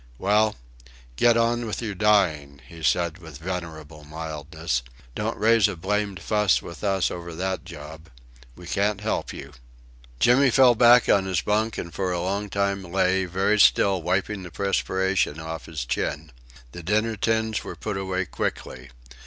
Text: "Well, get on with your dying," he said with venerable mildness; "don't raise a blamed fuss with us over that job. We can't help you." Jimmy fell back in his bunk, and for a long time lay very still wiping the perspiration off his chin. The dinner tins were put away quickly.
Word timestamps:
"Well, 0.17 0.55
get 1.15 1.37
on 1.37 1.67
with 1.67 1.79
your 1.79 1.93
dying," 1.93 2.59
he 2.67 2.81
said 2.81 3.19
with 3.19 3.37
venerable 3.37 4.03
mildness; 4.03 4.81
"don't 5.13 5.37
raise 5.37 5.67
a 5.67 5.75
blamed 5.75 6.21
fuss 6.21 6.59
with 6.59 6.83
us 6.83 7.11
over 7.11 7.35
that 7.35 7.65
job. 7.65 8.09
We 8.55 8.65
can't 8.65 9.01
help 9.01 9.31
you." 9.31 9.53
Jimmy 10.19 10.49
fell 10.49 10.73
back 10.73 11.07
in 11.07 11.25
his 11.25 11.41
bunk, 11.41 11.77
and 11.77 11.93
for 11.93 12.11
a 12.11 12.19
long 12.19 12.49
time 12.49 12.81
lay 12.83 13.25
very 13.25 13.59
still 13.59 14.01
wiping 14.01 14.41
the 14.41 14.49
perspiration 14.49 15.39
off 15.39 15.67
his 15.67 15.85
chin. 15.85 16.31
The 16.71 16.81
dinner 16.81 17.15
tins 17.15 17.63
were 17.63 17.75
put 17.75 17.95
away 17.95 18.25
quickly. 18.25 18.89